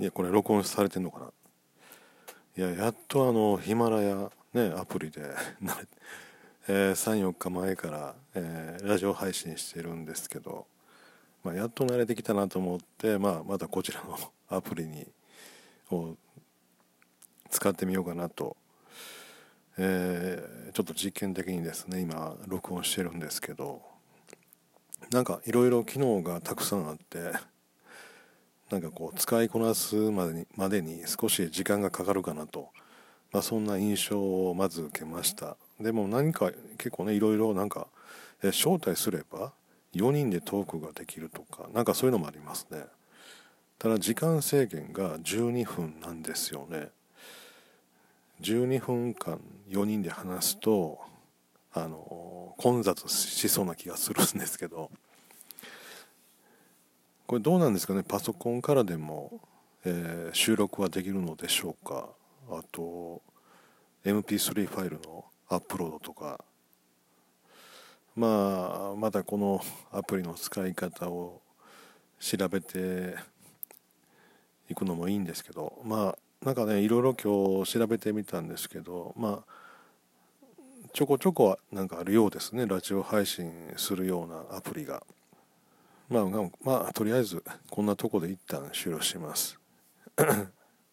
[0.00, 1.26] いやこれ録音されてんのかな？
[2.56, 5.22] いややっとあのヒマラヤねアプリで
[6.66, 10.66] えー、34日前から、えー、ラジオ配信してるんですけど、
[11.42, 14.18] まあ、やっと慣れてきたなと思って、まあ、またこちらの
[14.48, 15.06] アプリに
[15.90, 16.16] を
[17.50, 18.56] 使ってみようかなと、
[19.76, 23.82] えー、ちょっと実験的にですね今録音してるんですけど
[25.10, 27.32] なんかいろいろ機能がたくさんあって
[28.74, 32.70] なんかこう使いこなすまでにまでに少し時間がかかるかなと、
[33.30, 35.56] まあ、そんな印象をまず受けました。
[35.78, 37.86] でも何か結構ねいろいろなんか、
[38.42, 39.52] 招待すれば
[39.94, 42.84] 4人でトークができるとかなんかそういうのもありますね。
[43.78, 46.88] ただ時間制限が12分なんですよね。
[48.40, 50.98] 12分間4人で話すと
[51.72, 54.90] あの混雑しそうな気がするんですけど。
[57.26, 58.02] これどうなんですかね？
[58.02, 59.40] パソコンからでも、
[59.84, 62.08] えー、収録はできるのでしょうか？
[62.50, 63.22] あと
[64.04, 66.44] MP3 ファイルのアップロードとか。
[68.14, 71.40] まあまだこのアプリの使い方を
[72.20, 73.16] 調べて
[74.68, 75.80] いくのもいいんですけど。
[75.82, 79.14] まあなんかねいろいろ今日調べてみたんですけど。
[79.16, 79.54] まあ
[80.92, 82.66] ちょこちょこはなんかあるようですね。
[82.66, 85.02] ラジオ配信するようなアプリが。
[86.08, 86.24] まあ
[86.62, 89.58] まあとりあえずこんなとこで一旦終了します。